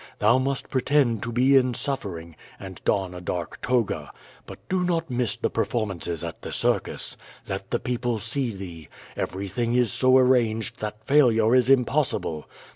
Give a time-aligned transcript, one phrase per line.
[0.17, 4.11] Thou must pretend to be in suffering, and don a dark toga.
[4.47, 7.15] But do not miss the performances at the circus.
[7.47, 8.89] Let the people see thee.
[9.15, 12.47] Everything is so arranged that failure is impossible.